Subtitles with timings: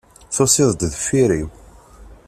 [0.35, 1.49] Tusiḍ-d deffir-iw.